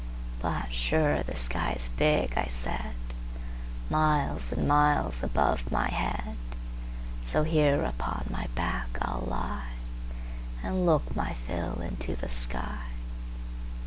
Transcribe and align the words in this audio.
But, 0.39 0.73
sure, 0.73 1.21
the 1.21 1.35
sky 1.35 1.73
is 1.73 1.89
big, 1.89 2.33
I 2.35 2.45
said; 2.45 2.93
Miles 3.87 4.51
and 4.51 4.67
miles 4.67 5.21
above 5.21 5.71
my 5.71 5.89
head; 5.89 6.35
So 7.23 7.43
here 7.43 7.83
upon 7.83 8.25
my 8.31 8.47
back 8.55 8.97
I'll 9.03 9.27
lieAnd 10.63 10.85
look 10.85 11.15
my 11.15 11.35
fill 11.45 11.81
into 11.83 12.15
the 12.15 12.29
sky. 12.29 12.85